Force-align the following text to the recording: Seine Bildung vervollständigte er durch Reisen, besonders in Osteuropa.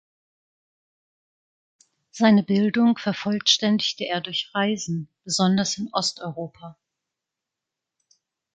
Seine 2.09 2.41
Bildung 2.41 2.97
vervollständigte 2.97 4.05
er 4.05 4.19
durch 4.19 4.49
Reisen, 4.55 5.09
besonders 5.25 5.77
in 5.77 5.89
Osteuropa. 5.93 6.75